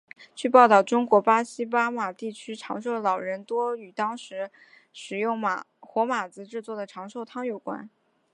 [0.33, 4.49] 据报道中国广西巴马地区长寿老人多与当地
[4.91, 5.39] 食用
[5.79, 7.87] 火麻子制作的长寿汤有关。